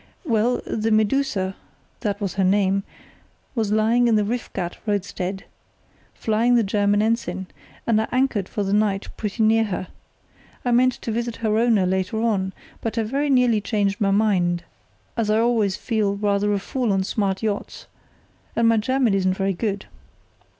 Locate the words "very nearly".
13.03-13.61